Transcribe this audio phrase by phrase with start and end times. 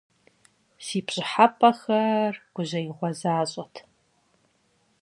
[0.85, 3.75] Си пщӀыхьэпӀэхэр гужьеигъуэ защӀэт.